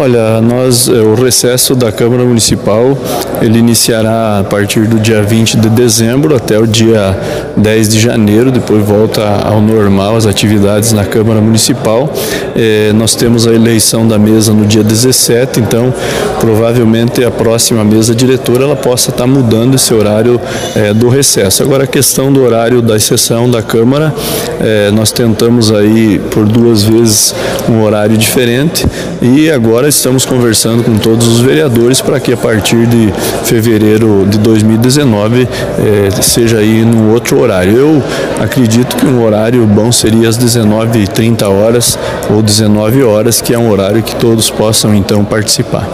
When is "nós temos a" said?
12.94-13.52